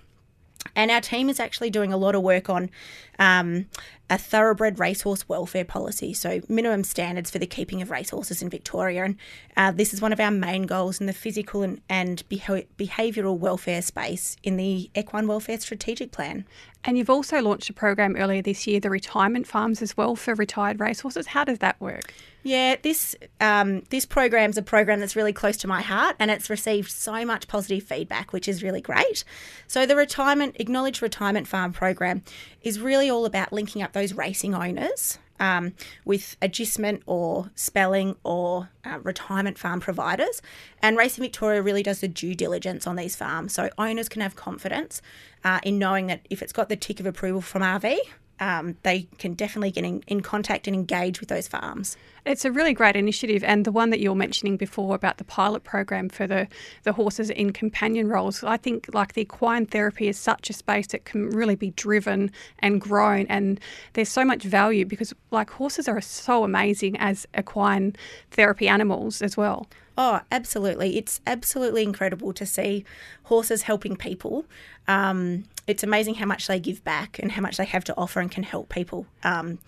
And 0.75 0.91
our 0.91 1.01
team 1.01 1.29
is 1.29 1.39
actually 1.39 1.71
doing 1.71 1.93
a 1.93 1.97
lot 1.97 2.15
of 2.15 2.23
work 2.23 2.49
on 2.49 2.71
um, 3.19 3.67
a 4.13 4.19
thoroughbred 4.19 4.79
racehorse 4.79 5.27
welfare 5.27 5.65
policy, 5.65 6.13
so 6.13 6.43
minimum 6.47 6.85
standards 6.85 7.31
for 7.31 7.39
the 7.39 7.47
keeping 7.47 7.81
of 7.81 7.91
racehorses 7.91 8.43
in 8.43 8.51
Victoria. 8.51 9.05
And 9.05 9.17
uh, 9.57 9.73
this 9.73 9.95
is 9.95 10.03
one 10.03 10.13
of 10.13 10.21
our 10.21 10.31
main 10.31 10.65
goals 10.65 11.01
in 11.01 11.07
the 11.07 11.15
physical 11.15 11.63
and, 11.63 11.81
and 11.89 12.23
beha- 12.29 12.67
behavioural 12.77 13.39
welfare 13.39 13.81
space 13.81 14.37
in 14.43 14.59
the 14.59 14.91
Equine 14.95 15.29
Welfare 15.29 15.59
Strategic 15.59 16.13
Plan. 16.13 16.45
And 16.85 16.99
you've 16.99 17.09
also 17.09 17.41
launched 17.41 17.71
a 17.71 17.73
program 17.73 18.17
earlier 18.17 18.43
this 18.43 18.67
year, 18.67 18.81
the 18.81 18.91
retirement 18.91 19.47
farms 19.47 19.81
as 19.81 19.97
well 19.97 20.15
for 20.15 20.35
retired 20.35 20.79
racehorses. 20.79 21.29
How 21.29 21.45
does 21.45 21.61
that 21.61 21.81
work? 21.81 22.13
Yeah, 22.45 22.75
this 22.83 23.15
um, 23.41 23.83
this 23.91 24.05
program's 24.05 24.59
a 24.59 24.63
program 24.63 24.99
that's 24.99 25.15
really 25.15 25.33
close 25.33 25.57
to 25.59 25.69
my 25.69 25.81
heart, 25.81 26.17
and 26.19 26.29
it's 26.29 26.51
received 26.51 26.91
so 26.91 27.25
much 27.25 27.47
positive 27.47 27.85
feedback, 27.85 28.33
which 28.33 28.49
is 28.49 28.65
really 28.65 28.81
great. 28.81 29.23
So 29.69 29.87
the 29.87 29.95
retirement 29.95 30.57
acknowledged 30.59 31.03
retirement 31.03 31.47
farm 31.47 31.73
program 31.73 32.25
is 32.63 32.81
really 32.81 33.09
all 33.09 33.27
about 33.27 33.53
linking 33.53 33.81
up 33.81 33.93
those 33.93 34.02
racing 34.15 34.55
owners 34.55 35.19
um, 35.43 35.75
with 36.05 36.37
adjustment 36.41 37.03
or 37.05 37.51
spelling 37.57 38.17
or 38.25 38.71
uh, 38.85 39.01
retirement 39.03 39.59
farm 39.59 39.81
providers. 39.81 40.41
And 40.81 40.97
Racing 40.97 41.23
Victoria 41.23 41.61
really 41.61 41.83
does 41.83 42.01
the 42.01 42.09
due 42.09 42.35
diligence 42.35 42.87
on 42.87 42.97
these 42.97 43.17
farms, 43.17 43.53
so 43.53 43.69
owners 43.77 44.09
can 44.09 44.23
have 44.23 44.37
confidence 44.37 45.03
uh, 45.45 45.59
in 45.65 45.79
knowing 45.79 46.07
that 46.07 46.27
if 46.31 46.43
it's 46.43 46.53
got 46.53 46.69
the 46.69 46.77
tick 46.77 47.01
of 47.01 47.07
approval 47.07 47.41
from 47.41 47.63
RV, 47.63 47.99
um, 48.41 48.77
they 48.83 49.09
can 49.19 49.35
definitely 49.35 49.71
get 49.71 49.85
in, 49.85 50.03
in, 50.07 50.21
contact 50.21 50.67
and 50.67 50.75
engage 50.75 51.21
with 51.21 51.29
those 51.29 51.47
farms. 51.47 51.97
It's 52.25 52.45
a 52.45 52.53
really 52.53 52.73
great 52.73 52.97
initiative, 52.97 53.45
and 53.45 53.65
the 53.65 53.73
one 53.73 53.91
that 53.91 54.01
you 54.01 54.11
were 54.11 54.17
mentioning 54.17 54.57
before 54.57 54.95
about 54.95 55.19
the 55.19 55.25
pilot 55.25 55.65
program 55.65 56.09
for 56.09 56.27
the, 56.27 56.49
the 56.85 56.93
horses 56.93 57.31
in 57.31 57.53
companion 57.53 58.09
roles. 58.09 58.43
I 58.43 58.57
think 58.57 58.89
like 58.93 59.15
the 59.15 59.23
equine 59.23 59.67
therapy 59.67 60.09
is 60.09 60.19
such 60.19 60.51
a 60.51 60.53
space 60.53 60.89
that 60.89 61.05
can 61.05 61.31
really 61.31 61.57
be 61.57 61.71
driven 61.71 62.31
and 62.61 62.81
grown, 62.81 63.27
and 63.29 63.61
there's 63.93 64.09
so 64.09 64.25
much 64.25 64.43
value 64.43 64.87
because 64.87 65.13
like 65.31 65.51
horses 65.51 65.89
are 65.89 66.01
so 66.01 66.45
amazing 66.45 66.97
as 66.99 67.27
equine 67.39 67.95
therapy 68.31 68.69
animals 68.69 69.23
as 69.23 69.37
well. 69.37 69.67
Oh, 69.97 70.21
absolutely. 70.31 70.97
It's 70.97 71.21
absolutely 71.27 71.83
incredible 71.83 72.33
to 72.33 72.47
see 72.47 72.85
horses 73.25 73.63
helping 73.63 73.97
people. 73.97 74.47
Um, 74.89 75.45
it's 75.67 75.83
amazing 75.83 76.15
how 76.15 76.27
much 76.27 76.47
they 76.47 76.59
give 76.59 76.83
back 76.83 77.19
and 77.19 77.33
how 77.33 77.43
much 77.43 77.57
they 77.57 77.65
have 77.67 77.85
to 77.85 77.97
offer 77.97 78.21
and 78.21 78.31
can 78.31 78.43
help 78.43 78.69
people. 78.69 79.07
Um, 79.23 79.59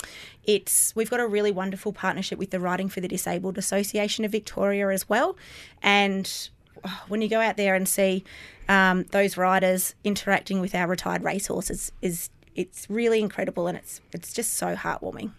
it's 0.45 0.95
we've 0.97 1.11
got 1.11 1.21
a 1.21 1.27
really 1.27 1.53
wonderful 1.53 1.93
partnership 1.93 2.39
with 2.39 2.51
the 2.51 2.61
Riding 2.61 2.89
for 2.89 3.01
the 3.01 3.09
Disabled 3.09 3.59
Association 3.59 4.25
of 4.25 4.33
Victoria 4.33 4.89
as 4.89 5.09
well, 5.09 5.37
and 5.83 6.49
oh, 6.85 7.05
when 7.09 7.23
you 7.23 7.29
go 7.29 7.41
out 7.41 7.57
there 7.57 7.75
and 7.75 7.89
see 7.89 8.25
um, 8.69 9.05
those 9.11 9.37
riders 9.37 9.95
interacting 10.05 10.61
with 10.61 10.75
our 10.75 10.89
retired 10.89 11.23
racehorses 11.23 11.93
is 12.03 12.31
it's 12.55 12.89
really 12.89 13.21
incredible 13.21 13.67
and 13.67 13.77
it's 13.77 14.01
it's 14.13 14.33
just 14.33 14.55
so 14.55 14.75
heartwarming. 14.75 15.33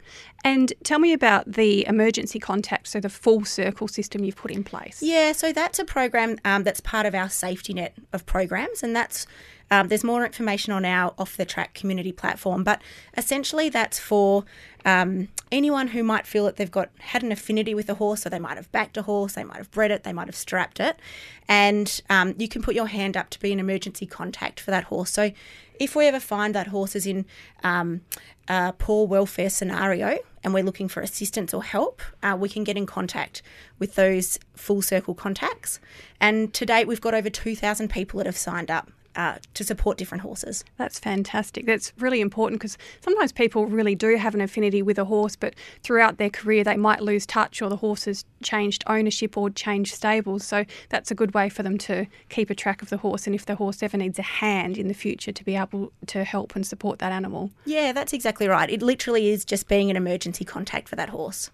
And 0.43 0.73
tell 0.83 0.99
me 0.99 1.13
about 1.13 1.51
the 1.51 1.85
emergency 1.87 2.39
contact, 2.39 2.87
so 2.87 2.99
the 2.99 3.09
full 3.09 3.45
circle 3.45 3.87
system 3.87 4.23
you've 4.23 4.35
put 4.35 4.51
in 4.51 4.63
place. 4.63 5.01
Yeah, 5.01 5.31
so 5.31 5.51
that's 5.51 5.79
a 5.79 5.85
program 5.85 6.37
um, 6.45 6.63
that's 6.63 6.79
part 6.81 7.05
of 7.05 7.15
our 7.15 7.29
safety 7.29 7.73
net 7.73 7.95
of 8.13 8.25
programs, 8.25 8.83
and 8.83 8.95
that's 8.95 9.25
um, 9.71 9.87
there's 9.87 10.03
more 10.03 10.23
information 10.23 10.73
on 10.73 10.85
our 10.85 11.13
off 11.17 11.37
the 11.37 11.45
track 11.45 11.73
community 11.73 12.11
platform, 12.11 12.63
but 12.63 12.81
essentially 13.17 13.69
that's 13.69 13.97
for 13.97 14.45
um, 14.85 15.29
anyone 15.51 15.87
who 15.87 16.03
might 16.03 16.27
feel 16.27 16.45
that 16.45 16.57
they've 16.57 16.69
got 16.69 16.89
had 16.99 17.23
an 17.23 17.31
affinity 17.31 17.73
with 17.73 17.89
a 17.89 17.95
horse, 17.95 18.21
so 18.21 18.29
they 18.29 18.39
might 18.39 18.57
have 18.57 18.71
backed 18.71 18.97
a 18.97 19.01
horse, 19.01 19.33
they 19.33 19.43
might 19.43 19.57
have 19.57 19.71
bred 19.71 19.89
it, 19.89 20.03
they 20.03 20.13
might 20.13 20.27
have 20.27 20.35
strapped 20.35 20.79
it, 20.79 20.99
and 21.47 22.01
um, 22.09 22.35
you 22.37 22.47
can 22.47 22.61
put 22.61 22.75
your 22.75 22.87
hand 22.87 23.17
up 23.17 23.29
to 23.31 23.39
be 23.39 23.51
an 23.51 23.59
emergency 23.59 24.05
contact 24.05 24.59
for 24.59 24.69
that 24.69 24.85
horse. 24.85 25.09
So 25.09 25.31
if 25.79 25.95
we 25.95 26.07
ever 26.07 26.19
find 26.19 26.55
that 26.55 26.67
horse 26.67 26.95
is 26.95 27.05
in 27.05 27.25
um, 27.63 28.01
a 28.47 28.73
poor 28.77 29.07
welfare 29.07 29.49
scenario 29.49 30.17
and 30.43 30.53
we're 30.53 30.63
looking 30.63 30.87
for 30.87 31.01
assistance 31.01 31.53
or 31.53 31.63
help, 31.63 32.01
uh, 32.21 32.37
we 32.39 32.49
can 32.49 32.63
get 32.63 32.77
in 32.77 32.85
contact 32.85 33.41
with 33.79 33.95
those 33.95 34.39
full 34.55 34.81
circle 34.81 35.13
contacts. 35.13 35.79
And 36.19 36.53
to 36.53 36.65
date, 36.65 36.87
we've 36.87 37.01
got 37.01 37.13
over 37.13 37.29
2,000 37.29 37.89
people 37.89 38.17
that 38.19 38.25
have 38.25 38.37
signed 38.37 38.69
up 38.69 38.91
uh, 39.15 39.37
to 39.53 39.63
support 39.63 39.97
different 39.97 40.21
horses. 40.21 40.63
That's 40.77 40.99
fantastic. 40.99 41.65
That's 41.65 41.93
really 41.97 42.21
important 42.21 42.59
because 42.59 42.77
sometimes 43.01 43.31
people 43.31 43.65
really 43.65 43.95
do 43.95 44.17
have 44.17 44.35
an 44.35 44.41
affinity 44.41 44.81
with 44.81 44.99
a 44.99 45.05
horse, 45.05 45.35
but 45.35 45.55
throughout 45.83 46.17
their 46.17 46.29
career 46.29 46.63
they 46.63 46.77
might 46.77 47.01
lose 47.01 47.25
touch 47.25 47.61
or 47.61 47.69
the 47.69 47.77
horse 47.77 48.05
has 48.05 48.25
changed 48.43 48.83
ownership 48.87 49.37
or 49.37 49.49
changed 49.49 49.93
stables. 49.93 50.45
So 50.45 50.65
that's 50.89 51.11
a 51.11 51.15
good 51.15 51.33
way 51.33 51.49
for 51.49 51.63
them 51.63 51.77
to 51.79 52.07
keep 52.29 52.49
a 52.49 52.55
track 52.55 52.81
of 52.81 52.89
the 52.89 52.97
horse 52.97 53.25
and 53.25 53.35
if 53.35 53.45
the 53.45 53.55
horse 53.55 53.81
ever 53.81 53.97
needs 53.97 54.19
a 54.19 54.23
hand 54.23 54.77
in 54.77 54.87
the 54.87 54.93
future 54.93 55.31
to 55.31 55.43
be 55.43 55.55
able 55.55 55.91
to 56.07 56.23
help 56.23 56.55
and 56.55 56.65
support 56.65 56.99
that 56.99 57.11
animal. 57.11 57.51
Yeah, 57.65 57.91
that's 57.91 58.13
exactly 58.13 58.47
right. 58.47 58.69
It 58.69 58.81
literally 58.81 59.29
is 59.29 59.45
just 59.45 59.67
being 59.67 59.89
an 59.89 59.97
emergency 59.97 60.45
contact 60.45 60.89
for 60.89 60.95
that 60.95 61.09
horse. 61.09 61.51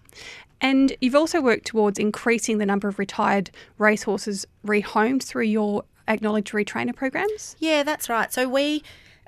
And 0.60 0.96
you've 1.00 1.16
also 1.16 1.40
worked 1.40 1.66
towards 1.66 1.98
increasing 1.98 2.58
the 2.58 2.66
number 2.66 2.86
of 2.86 3.00
retired 3.00 3.50
racehorses 3.78 4.46
rehomed 4.64 5.24
through 5.24 5.46
your 5.46 5.84
acknowledged 6.12 6.52
retrainer 6.52 6.94
programs? 6.94 7.56
Yeah, 7.58 7.82
that's 7.82 8.08
right. 8.08 8.32
So 8.32 8.48
we 8.48 8.82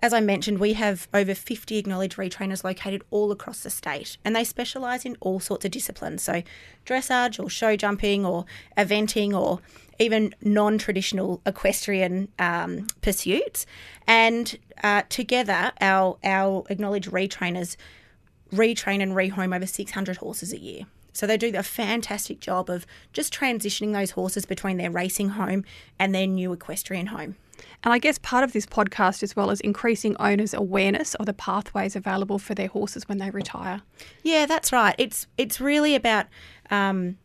as 0.04 0.12
I 0.12 0.20
mentioned, 0.20 0.58
we 0.58 0.74
have 0.74 1.08
over 1.14 1.34
50 1.34 1.78
acknowledged 1.78 2.18
retrainers 2.18 2.62
located 2.62 3.02
all 3.10 3.32
across 3.32 3.62
the 3.62 3.70
state, 3.70 4.18
and 4.22 4.36
they 4.36 4.44
specialise 4.44 5.06
in 5.06 5.16
all 5.20 5.40
sorts 5.40 5.64
of 5.64 5.70
disciplines. 5.70 6.22
So, 6.22 6.42
dressage 6.84 7.42
or 7.42 7.48
show 7.48 7.74
jumping 7.74 8.26
or 8.26 8.44
eventing 8.76 9.32
or 9.32 9.60
even 9.98 10.34
non 10.42 10.76
traditional 10.76 11.40
equestrian 11.46 12.28
um, 12.38 12.86
pursuits. 13.00 13.64
And 14.06 14.58
uh, 14.82 15.04
together, 15.08 15.72
our, 15.80 16.18
our 16.22 16.64
acknowledged 16.68 17.10
retrainers 17.10 17.76
retrain 18.52 19.02
and 19.02 19.12
rehome 19.12 19.56
over 19.56 19.66
600 19.66 20.18
horses 20.18 20.52
a 20.52 20.58
year. 20.58 20.84
So 21.14 21.26
they 21.26 21.38
do 21.38 21.52
a 21.54 21.62
fantastic 21.62 22.40
job 22.40 22.68
of 22.68 22.86
just 23.12 23.32
transitioning 23.32 23.92
those 23.92 24.10
horses 24.10 24.44
between 24.44 24.76
their 24.76 24.90
racing 24.90 25.30
home 25.30 25.64
and 25.98 26.14
their 26.14 26.26
new 26.26 26.52
equestrian 26.52 27.06
home. 27.06 27.36
And 27.84 27.94
I 27.94 27.98
guess 27.98 28.18
part 28.18 28.44
of 28.44 28.52
this 28.52 28.66
podcast 28.66 29.22
as 29.22 29.36
well 29.36 29.50
is 29.50 29.60
increasing 29.60 30.16
owners' 30.18 30.54
awareness 30.54 31.14
of 31.14 31.26
the 31.26 31.32
pathways 31.32 31.94
available 31.94 32.38
for 32.38 32.54
their 32.54 32.66
horses 32.66 33.08
when 33.08 33.18
they 33.18 33.30
retire. 33.30 33.82
Yeah, 34.22 34.46
that's 34.46 34.72
right. 34.72 34.94
It's 34.98 35.26
it's 35.38 35.60
really 35.60 35.94
about 35.94 36.26
um, 36.70 37.16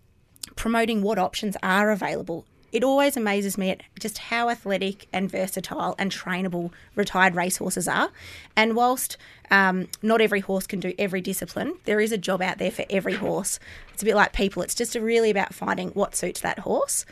promoting 0.56 1.02
what 1.02 1.18
options 1.18 1.58
are 1.64 1.90
available 1.90 2.46
it 2.72 2.84
always 2.84 3.18
amazes 3.18 3.58
me 3.58 3.70
at 3.72 3.82
just 4.00 4.18
how 4.18 4.50
athletic 4.50 5.08
and 5.12 5.30
versatile 5.30 5.96
and 5.98 6.12
trainable 6.12 6.72
retired 6.96 7.36
racehorses 7.36 7.88
are. 7.88 8.10
And 8.56 8.76
whilst 8.76 9.18
um, 9.52 9.88
not 10.02 10.22
every 10.22 10.40
horse 10.40 10.68
can 10.68 10.80
do 10.80 10.94
every 11.00 11.22
discipline, 11.22 11.76
there 11.86 12.00
is 12.00 12.12
a 12.12 12.18
job 12.18 12.42
out 12.42 12.58
there 12.58 12.72
for 12.72 12.86
every 12.90 13.16
horse. 13.16 13.60
It's 13.94 14.04
a 14.04 14.06
bit 14.06 14.16
like 14.16 14.34
people. 14.34 14.62
It's 14.62 14.76
just 14.76 14.96
really 14.96 15.30
about 15.30 15.54
finding 15.54 15.90
what 15.90 16.16
suits 16.16 16.42
that 16.42 16.60
horse. 16.60 17.06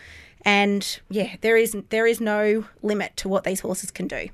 And 0.43 0.99
yeah, 1.09 1.35
there 1.41 1.57
is 1.57 1.75
there 1.89 2.05
is 2.05 2.21
no 2.21 2.65
limit 2.81 3.17
to 3.17 3.27
what 3.27 3.43
these 3.43 3.61
horses 3.61 3.91
can 3.91 4.07
do. 4.07 4.29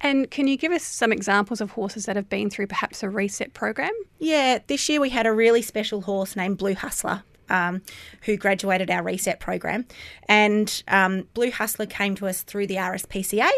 And 0.00 0.30
can 0.30 0.46
you 0.46 0.56
give 0.56 0.70
us 0.70 0.84
some 0.84 1.12
examples 1.12 1.60
of 1.60 1.72
horses 1.72 2.06
that 2.06 2.14
have 2.14 2.28
been 2.28 2.50
through 2.50 2.68
perhaps 2.68 3.02
a 3.02 3.10
reset 3.10 3.52
program? 3.52 3.90
Yeah, 4.18 4.60
this 4.68 4.88
year 4.88 5.00
we 5.00 5.10
had 5.10 5.26
a 5.26 5.32
really 5.32 5.60
special 5.60 6.02
horse 6.02 6.36
named 6.36 6.58
Blue 6.58 6.74
Hustler 6.74 7.24
um, 7.48 7.82
who 8.22 8.36
graduated 8.36 8.90
our 8.90 9.02
reset 9.02 9.40
program. 9.40 9.86
And 10.28 10.82
um, 10.88 11.28
Blue 11.34 11.50
Hustler 11.50 11.86
came 11.86 12.14
to 12.16 12.26
us 12.26 12.42
through 12.42 12.66
the 12.66 12.76
RSPCA 12.76 13.50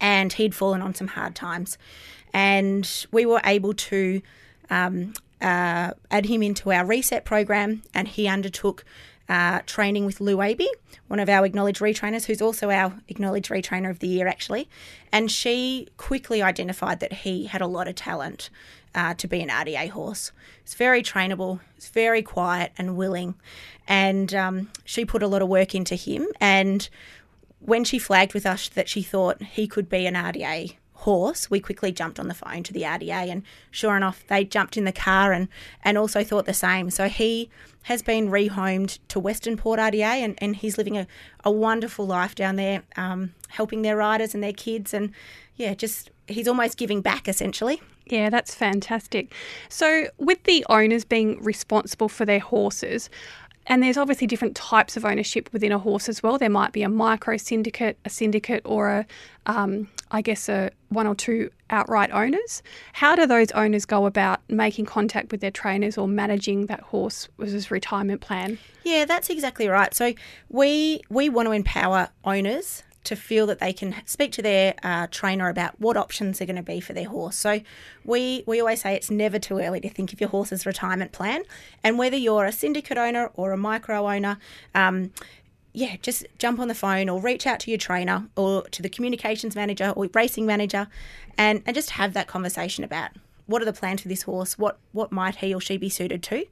and 0.00 0.32
he'd 0.32 0.54
fallen 0.54 0.82
on 0.82 0.94
some 0.94 1.08
hard 1.08 1.34
times. 1.34 1.78
And 2.32 3.06
we 3.10 3.26
were 3.26 3.40
able 3.44 3.74
to 3.74 4.20
um, 4.70 5.14
uh, 5.40 5.92
add 6.10 6.26
him 6.26 6.42
into 6.42 6.72
our 6.72 6.84
reset 6.84 7.24
program 7.24 7.82
and 7.94 8.08
he 8.08 8.28
undertook 8.28 8.84
uh, 9.28 9.60
training 9.66 10.06
with 10.06 10.20
Lou 10.20 10.40
Aby, 10.40 10.68
one 11.08 11.20
of 11.20 11.28
our 11.28 11.44
acknowledged 11.44 11.80
retrainers, 11.80 12.24
who's 12.24 12.40
also 12.40 12.70
our 12.70 12.94
acknowledged 13.08 13.50
retrainer 13.50 13.90
of 13.90 13.98
the 13.98 14.08
year, 14.08 14.26
actually. 14.26 14.68
And 15.12 15.30
she 15.30 15.88
quickly 15.96 16.42
identified 16.42 17.00
that 17.00 17.12
he 17.12 17.46
had 17.46 17.60
a 17.60 17.66
lot 17.66 17.88
of 17.88 17.94
talent 17.94 18.50
uh, 18.94 19.14
to 19.14 19.28
be 19.28 19.40
an 19.40 19.48
RDA 19.48 19.90
horse. 19.90 20.32
It's 20.62 20.74
very 20.74 21.02
trainable, 21.02 21.60
it's 21.76 21.88
very 21.88 22.22
quiet 22.22 22.72
and 22.78 22.96
willing. 22.96 23.34
And 23.86 24.34
um, 24.34 24.70
she 24.84 25.04
put 25.04 25.22
a 25.22 25.28
lot 25.28 25.42
of 25.42 25.48
work 25.48 25.74
into 25.74 25.94
him. 25.94 26.26
And 26.40 26.88
when 27.60 27.84
she 27.84 27.98
flagged 27.98 28.34
with 28.34 28.46
us 28.46 28.68
that 28.70 28.88
she 28.88 29.02
thought 29.02 29.42
he 29.42 29.66
could 29.66 29.88
be 29.88 30.06
an 30.06 30.14
RDA 30.14 30.76
horse, 31.02 31.48
we 31.48 31.60
quickly 31.60 31.92
jumped 31.92 32.18
on 32.18 32.26
the 32.26 32.34
phone 32.34 32.62
to 32.64 32.72
the 32.72 32.82
RDA, 32.82 33.30
and 33.30 33.42
sure 33.70 33.96
enough, 33.96 34.24
they 34.28 34.44
jumped 34.44 34.76
in 34.76 34.84
the 34.84 34.92
car 34.92 35.32
and, 35.32 35.48
and 35.84 35.96
also 35.96 36.24
thought 36.24 36.44
the 36.44 36.54
same. 36.54 36.90
So 36.90 37.08
he 37.08 37.50
has 37.84 38.02
been 38.02 38.28
rehomed 38.28 38.98
to 39.08 39.20
Western 39.20 39.56
Port 39.56 39.78
RDA, 39.78 40.02
and, 40.02 40.34
and 40.38 40.56
he's 40.56 40.76
living 40.76 40.98
a, 40.98 41.06
a 41.44 41.50
wonderful 41.50 42.06
life 42.06 42.34
down 42.34 42.56
there, 42.56 42.82
um, 42.96 43.32
helping 43.48 43.82
their 43.82 43.96
riders 43.96 44.34
and 44.34 44.42
their 44.42 44.52
kids, 44.52 44.92
and 44.92 45.12
yeah, 45.56 45.74
just 45.74 46.10
he's 46.26 46.48
almost 46.48 46.76
giving 46.76 47.00
back 47.00 47.28
essentially. 47.28 47.80
Yeah, 48.06 48.30
that's 48.30 48.54
fantastic. 48.54 49.32
So, 49.68 50.06
with 50.18 50.42
the 50.44 50.64
owners 50.68 51.04
being 51.04 51.42
responsible 51.42 52.08
for 52.08 52.24
their 52.24 52.40
horses, 52.40 53.10
and 53.68 53.82
there's 53.82 53.98
obviously 53.98 54.26
different 54.26 54.56
types 54.56 54.96
of 54.96 55.04
ownership 55.04 55.50
within 55.52 55.72
a 55.72 55.78
horse 55.78 56.08
as 56.08 56.22
well. 56.22 56.38
There 56.38 56.50
might 56.50 56.72
be 56.72 56.82
a 56.82 56.88
micro 56.88 57.36
syndicate, 57.36 57.98
a 58.04 58.10
syndicate, 58.10 58.62
or 58.64 58.88
a, 58.88 59.06
um, 59.46 59.88
I 60.10 60.22
guess, 60.22 60.48
a 60.48 60.70
one 60.88 61.06
or 61.06 61.14
two 61.14 61.50
outright 61.68 62.10
owners. 62.10 62.62
How 62.94 63.14
do 63.14 63.26
those 63.26 63.50
owners 63.52 63.84
go 63.84 64.06
about 64.06 64.40
making 64.48 64.86
contact 64.86 65.30
with 65.30 65.42
their 65.42 65.50
trainers 65.50 65.98
or 65.98 66.08
managing 66.08 66.66
that 66.66 66.80
horse's 66.80 67.70
retirement 67.70 68.22
plan? 68.22 68.58
Yeah, 68.84 69.04
that's 69.04 69.28
exactly 69.28 69.68
right. 69.68 69.94
So 69.94 70.14
we 70.48 71.02
we 71.10 71.28
want 71.28 71.46
to 71.46 71.52
empower 71.52 72.08
owners 72.24 72.82
to 73.08 73.16
feel 73.16 73.46
that 73.46 73.58
they 73.58 73.72
can 73.72 73.94
speak 74.04 74.32
to 74.32 74.42
their 74.42 74.74
uh, 74.82 75.06
trainer 75.10 75.48
about 75.48 75.80
what 75.80 75.96
options 75.96 76.40
are 76.40 76.46
going 76.46 76.56
to 76.56 76.62
be 76.62 76.78
for 76.78 76.92
their 76.92 77.08
horse. 77.08 77.36
So 77.36 77.60
we 78.04 78.44
we 78.46 78.60
always 78.60 78.82
say 78.82 78.94
it's 78.94 79.10
never 79.10 79.38
too 79.38 79.58
early 79.58 79.80
to 79.80 79.88
think 79.88 80.12
of 80.12 80.20
your 80.20 80.30
horse's 80.30 80.66
retirement 80.66 81.12
plan, 81.12 81.42
and 81.82 81.98
whether 81.98 82.16
you're 82.16 82.44
a 82.44 82.52
syndicate 82.52 82.98
owner 82.98 83.30
or 83.34 83.52
a 83.52 83.56
micro 83.56 84.08
owner. 84.08 84.38
Um, 84.74 85.12
yeah, 85.74 85.96
just 86.02 86.26
jump 86.38 86.58
on 86.58 86.66
the 86.66 86.74
phone 86.74 87.08
or 87.08 87.20
reach 87.20 87.46
out 87.46 87.60
to 87.60 87.70
your 87.70 87.78
trainer 87.78 88.26
or 88.36 88.62
to 88.70 88.82
the 88.82 88.88
communications 88.88 89.54
manager 89.54 89.92
or 89.94 90.08
racing 90.12 90.44
manager 90.44 90.88
and, 91.36 91.62
and 91.66 91.74
just 91.74 91.90
have 91.90 92.14
that 92.14 92.26
conversation 92.26 92.82
about 92.82 93.10
what 93.46 93.62
are 93.62 93.66
the 93.66 93.72
plans 93.72 94.00
for 94.02 94.08
this 94.08 94.22
horse, 94.22 94.58
what 94.58 94.78
what 94.92 95.12
might 95.12 95.36
he 95.36 95.54
or 95.54 95.60
she 95.60 95.76
be 95.76 95.88
suited 95.88 96.22
to 96.24 96.46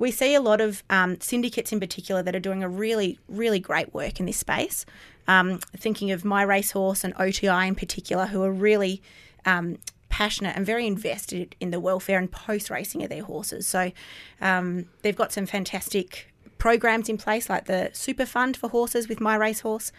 we 0.00 0.10
see 0.10 0.34
a 0.34 0.40
lot 0.40 0.62
of 0.62 0.82
um, 0.88 1.20
syndicates 1.20 1.72
in 1.72 1.78
particular 1.78 2.22
that 2.22 2.34
are 2.34 2.40
doing 2.40 2.64
a 2.64 2.68
really, 2.68 3.18
really 3.28 3.60
great 3.60 3.92
work 3.92 4.18
in 4.18 4.24
this 4.24 4.38
space. 4.38 4.86
Um, 5.28 5.58
thinking 5.76 6.10
of 6.10 6.24
My 6.24 6.42
Racehorse 6.42 7.04
and 7.04 7.12
OTI 7.20 7.68
in 7.68 7.74
particular, 7.74 8.26
who 8.26 8.42
are 8.42 8.50
really 8.50 9.02
um, 9.44 9.78
passionate 10.08 10.56
and 10.56 10.64
very 10.64 10.86
invested 10.86 11.54
in 11.60 11.70
the 11.70 11.78
welfare 11.78 12.18
and 12.18 12.32
post 12.32 12.70
racing 12.70 13.02
of 13.02 13.10
their 13.10 13.22
horses. 13.22 13.66
So 13.66 13.92
um, 14.40 14.86
they've 15.02 15.14
got 15.14 15.32
some 15.32 15.44
fantastic 15.44 16.32
programs 16.56 17.10
in 17.10 17.18
place, 17.18 17.50
like 17.50 17.66
the 17.66 17.90
Super 17.92 18.24
Fund 18.24 18.56
for 18.56 18.70
horses 18.70 19.06
with 19.06 19.20
My 19.20 19.36
Racehorse. 19.36 19.92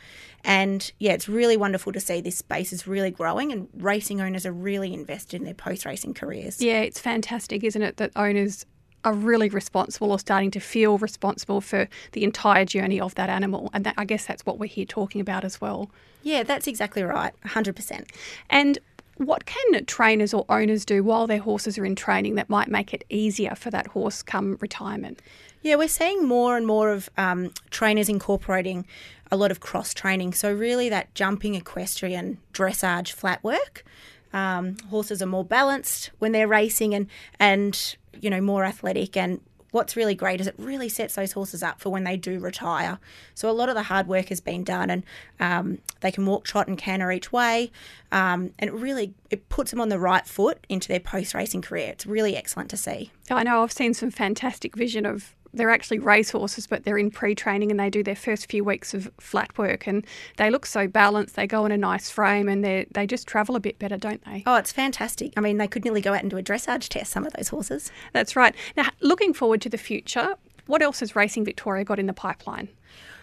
And 0.43 0.91
yeah, 0.97 1.13
it's 1.13 1.29
really 1.29 1.57
wonderful 1.57 1.93
to 1.93 1.99
see 1.99 2.21
this 2.21 2.39
space 2.39 2.73
is 2.73 2.87
really 2.87 3.11
growing 3.11 3.51
and 3.51 3.67
racing 3.77 4.19
owners 4.19 4.47
are 4.47 4.51
really 4.51 4.95
invested 4.95 5.37
in 5.37 5.43
their 5.43 5.53
post 5.53 5.85
racing 5.85 6.15
careers. 6.15 6.59
Yeah, 6.59 6.79
it's 6.79 6.99
fantastic, 6.99 7.63
isn't 7.63 7.81
it, 7.83 7.97
that 7.97 8.11
owners 8.15 8.65
are 9.03 9.13
really 9.13 9.49
responsible 9.49 10.11
or 10.11 10.19
starting 10.19 10.51
to 10.51 10.59
feel 10.59 10.97
responsible 10.97 11.61
for 11.61 11.87
the 12.11 12.23
entire 12.23 12.65
journey 12.65 12.99
of 12.99 13.15
that 13.15 13.29
animal. 13.29 13.69
And 13.73 13.85
that, 13.85 13.95
I 13.97 14.05
guess 14.05 14.25
that's 14.25 14.45
what 14.45 14.59
we're 14.59 14.67
here 14.67 14.85
talking 14.85 15.21
about 15.21 15.43
as 15.43 15.59
well. 15.59 15.89
Yeah, 16.23 16.43
that's 16.43 16.67
exactly 16.67 17.03
right, 17.03 17.33
100%. 17.45 18.07
And 18.49 18.77
what 19.17 19.45
can 19.45 19.85
trainers 19.85 20.33
or 20.33 20.45
owners 20.49 20.85
do 20.85 21.03
while 21.03 21.27
their 21.27 21.39
horses 21.39 21.77
are 21.77 21.85
in 21.85 21.95
training 21.95 22.35
that 22.35 22.49
might 22.49 22.69
make 22.69 22.93
it 22.93 23.03
easier 23.09 23.55
for 23.55 23.69
that 23.71 23.87
horse 23.87 24.23
come 24.23 24.57
retirement? 24.61 25.21
Yeah, 25.61 25.75
we're 25.75 25.87
seeing 25.87 26.27
more 26.27 26.57
and 26.57 26.65
more 26.65 26.91
of 26.91 27.09
um, 27.17 27.51
trainers 27.69 28.09
incorporating 28.09 28.85
a 29.31 29.37
lot 29.37 29.51
of 29.51 29.59
cross 29.59 29.93
training. 29.93 30.33
So, 30.33 30.51
really, 30.51 30.89
that 30.89 31.13
jumping, 31.13 31.55
equestrian, 31.55 32.39
dressage, 32.51 33.11
flat 33.11 33.43
work. 33.43 33.83
Um, 34.33 34.77
horses 34.89 35.21
are 35.21 35.27
more 35.27 35.45
balanced 35.45 36.11
when 36.19 36.31
they're 36.31 36.47
racing 36.47 36.93
and, 36.93 37.07
and 37.39 37.95
you 38.19 38.29
know 38.29 38.41
more 38.41 38.63
athletic 38.63 39.17
and 39.17 39.41
what's 39.71 39.95
really 39.95 40.15
great 40.15 40.39
is 40.39 40.47
it 40.47 40.55
really 40.57 40.89
sets 40.89 41.15
those 41.15 41.31
horses 41.31 41.63
up 41.63 41.79
for 41.79 41.89
when 41.89 42.03
they 42.03 42.17
do 42.17 42.39
retire. 42.39 42.99
So 43.33 43.49
a 43.49 43.51
lot 43.51 43.69
of 43.69 43.75
the 43.75 43.83
hard 43.83 44.07
work 44.07 44.27
has 44.27 44.41
been 44.41 44.63
done, 44.63 44.89
and 44.89 45.03
um, 45.39 45.79
they 46.01 46.11
can 46.11 46.25
walk, 46.25 46.43
trot, 46.43 46.67
and 46.67 46.77
canter 46.77 47.11
each 47.11 47.31
way, 47.31 47.71
um, 48.11 48.51
and 48.59 48.69
it 48.69 48.73
really 48.73 49.13
it 49.29 49.49
puts 49.49 49.71
them 49.71 49.81
on 49.81 49.89
the 49.89 49.99
right 49.99 50.27
foot 50.27 50.65
into 50.69 50.87
their 50.87 50.99
post 50.99 51.33
racing 51.33 51.61
career. 51.61 51.89
It's 51.89 52.05
really 52.05 52.35
excellent 52.35 52.69
to 52.71 52.77
see. 52.77 53.11
I 53.29 53.43
know 53.43 53.63
I've 53.63 53.71
seen 53.71 53.93
some 53.93 54.11
fantastic 54.11 54.75
vision 54.75 55.05
of 55.05 55.35
they're 55.53 55.69
actually 55.69 55.99
racehorses, 55.99 56.67
but 56.67 56.83
they're 56.83 56.97
in 56.97 57.11
pre 57.11 57.35
training 57.35 57.71
and 57.71 57.79
they 57.79 57.89
do 57.89 58.03
their 58.03 58.15
first 58.15 58.49
few 58.49 58.63
weeks 58.63 58.93
of 58.93 59.11
flat 59.19 59.57
work 59.57 59.87
and 59.87 60.05
they 60.37 60.49
look 60.49 60.65
so 60.65 60.87
balanced. 60.87 61.35
They 61.35 61.47
go 61.47 61.65
in 61.65 61.71
a 61.71 61.77
nice 61.77 62.09
frame 62.09 62.47
and 62.47 62.63
they 62.63 62.87
they 62.91 63.05
just 63.05 63.27
travel 63.27 63.55
a 63.55 63.59
bit 63.59 63.79
better, 63.79 63.97
don't 63.97 64.23
they? 64.25 64.43
Oh, 64.45 64.55
it's 64.55 64.71
fantastic. 64.71 65.33
I 65.37 65.41
mean, 65.41 65.57
they 65.57 65.67
could 65.67 65.83
nearly 65.83 66.01
go 66.01 66.13
out 66.13 66.21
and 66.21 66.29
do 66.29 66.37
a 66.37 66.43
dressage 66.43 66.89
test, 66.89 67.11
some 67.11 67.25
of 67.25 67.33
those 67.33 67.49
horses. 67.49 67.91
That's 68.13 68.35
right. 68.35 68.55
Now, 68.75 68.89
looking 69.01 69.33
forward 69.33 69.61
to 69.61 69.69
the 69.69 69.77
future, 69.77 70.35
what 70.67 70.81
else 70.81 70.99
has 71.01 71.15
Racing 71.15 71.45
Victoria 71.45 71.83
got 71.83 71.99
in 71.99 72.05
the 72.05 72.13
pipeline? 72.13 72.69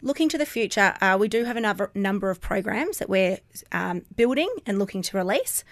Looking 0.00 0.28
to 0.28 0.38
the 0.38 0.46
future, 0.46 0.94
uh, 1.00 1.16
we 1.18 1.28
do 1.28 1.44
have 1.44 1.56
a 1.56 1.90
number 1.94 2.30
of 2.30 2.40
programs 2.40 2.98
that 2.98 3.08
we're 3.08 3.38
um, 3.72 4.02
building 4.14 4.48
and 4.64 4.78
looking 4.78 5.02
to 5.02 5.16
release. 5.16 5.64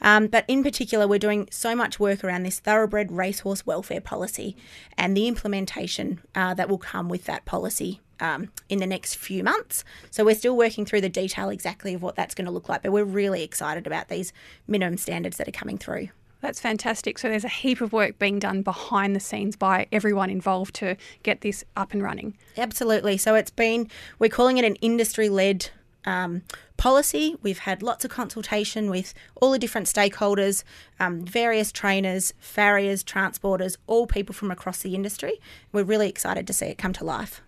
Um, 0.00 0.28
but 0.28 0.44
in 0.48 0.62
particular, 0.62 1.08
we're 1.08 1.18
doing 1.18 1.48
so 1.50 1.74
much 1.74 1.98
work 1.98 2.22
around 2.22 2.44
this 2.44 2.60
thoroughbred 2.60 3.10
racehorse 3.12 3.66
welfare 3.66 4.00
policy 4.00 4.56
and 4.96 5.16
the 5.16 5.26
implementation 5.28 6.20
uh, 6.34 6.54
that 6.54 6.68
will 6.68 6.78
come 6.78 7.08
with 7.08 7.24
that 7.24 7.44
policy 7.44 8.00
um, 8.20 8.50
in 8.68 8.78
the 8.78 8.86
next 8.86 9.16
few 9.16 9.42
months. 9.42 9.84
So 10.10 10.24
we're 10.24 10.36
still 10.36 10.56
working 10.56 10.86
through 10.86 11.00
the 11.00 11.08
detail 11.08 11.48
exactly 11.48 11.94
of 11.94 12.02
what 12.02 12.14
that's 12.14 12.34
going 12.34 12.46
to 12.46 12.52
look 12.52 12.68
like, 12.68 12.82
but 12.82 12.92
we're 12.92 13.04
really 13.04 13.42
excited 13.42 13.86
about 13.86 14.08
these 14.08 14.32
minimum 14.66 14.96
standards 14.96 15.36
that 15.38 15.48
are 15.48 15.52
coming 15.52 15.78
through. 15.78 16.08
That's 16.42 16.60
fantastic. 16.60 17.18
So 17.18 17.28
there's 17.28 17.44
a 17.44 17.48
heap 17.48 17.80
of 17.80 17.92
work 17.92 18.18
being 18.18 18.40
done 18.40 18.62
behind 18.62 19.14
the 19.14 19.20
scenes 19.20 19.54
by 19.54 19.86
everyone 19.92 20.28
involved 20.28 20.74
to 20.76 20.96
get 21.22 21.40
this 21.40 21.64
up 21.76 21.92
and 21.92 22.02
running. 22.02 22.36
Absolutely. 22.58 23.16
So 23.16 23.36
it's 23.36 23.52
been, 23.52 23.88
we're 24.18 24.28
calling 24.28 24.58
it 24.58 24.64
an 24.64 24.74
industry 24.76 25.28
led 25.28 25.70
um, 26.04 26.42
policy. 26.76 27.36
We've 27.42 27.60
had 27.60 27.80
lots 27.80 28.04
of 28.04 28.10
consultation 28.10 28.90
with 28.90 29.14
all 29.36 29.52
the 29.52 29.58
different 29.58 29.86
stakeholders, 29.86 30.64
um, 30.98 31.24
various 31.24 31.70
trainers, 31.70 32.34
farriers, 32.40 33.04
transporters, 33.04 33.76
all 33.86 34.08
people 34.08 34.34
from 34.34 34.50
across 34.50 34.82
the 34.82 34.96
industry. 34.96 35.40
We're 35.70 35.84
really 35.84 36.08
excited 36.08 36.48
to 36.48 36.52
see 36.52 36.66
it 36.66 36.76
come 36.76 36.92
to 36.94 37.04
life. 37.04 37.40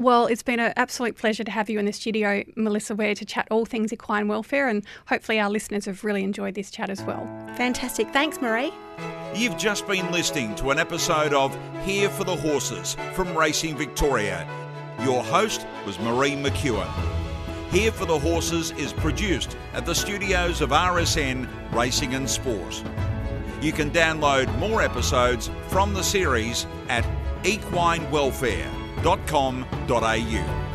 Well, 0.00 0.26
it's 0.26 0.44
been 0.44 0.60
an 0.60 0.72
absolute 0.76 1.16
pleasure 1.16 1.42
to 1.42 1.50
have 1.50 1.68
you 1.68 1.80
in 1.80 1.84
the 1.84 1.92
studio, 1.92 2.44
Melissa 2.54 2.94
Ware, 2.94 3.16
to 3.16 3.24
chat 3.24 3.48
all 3.50 3.66
things 3.66 3.92
equine 3.92 4.28
welfare, 4.28 4.68
and 4.68 4.84
hopefully 5.08 5.40
our 5.40 5.50
listeners 5.50 5.86
have 5.86 6.04
really 6.04 6.22
enjoyed 6.22 6.54
this 6.54 6.70
chat 6.70 6.88
as 6.88 7.02
well. 7.02 7.26
Fantastic. 7.56 8.12
Thanks, 8.12 8.40
Marie. 8.40 8.72
You've 9.34 9.58
just 9.58 9.88
been 9.88 10.08
listening 10.12 10.54
to 10.56 10.70
an 10.70 10.78
episode 10.78 11.34
of 11.34 11.58
Here 11.84 12.08
for 12.08 12.22
the 12.22 12.36
Horses 12.36 12.96
from 13.12 13.36
Racing 13.36 13.76
Victoria. 13.76 14.46
Your 15.02 15.24
host 15.24 15.66
was 15.84 15.98
Marie 15.98 16.36
McEwen. 16.36 16.88
Here 17.72 17.90
for 17.90 18.04
the 18.04 18.20
Horses 18.20 18.70
is 18.78 18.92
produced 18.92 19.56
at 19.72 19.84
the 19.84 19.96
studios 19.96 20.60
of 20.60 20.70
RSN 20.70 21.48
Racing 21.74 22.14
and 22.14 22.30
Sport. 22.30 22.84
You 23.60 23.72
can 23.72 23.90
download 23.90 24.56
more 24.60 24.80
episodes 24.80 25.50
from 25.66 25.92
the 25.92 26.04
series 26.04 26.68
at 26.88 27.04
equinewelfare.com.au. 29.04 30.67